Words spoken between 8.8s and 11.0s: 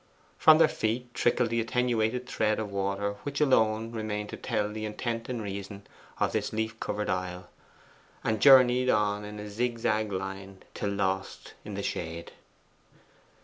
on in a zigzag line till